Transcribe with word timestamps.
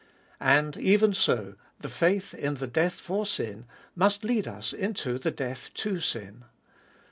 And, 0.39 0.77
even 0.77 1.13
so, 1.13 1.53
the 1.79 1.87
faith 1.87 2.33
in 2.33 2.55
the 2.55 2.65
death 2.65 2.95
for 2.95 3.23
sin, 3.23 3.65
must 3.95 4.23
lead 4.23 4.47
us 4.47 4.73
into 4.73 5.19
the 5.19 5.29
death 5.29 5.69
to 5.75 5.99
sin. 5.99 6.45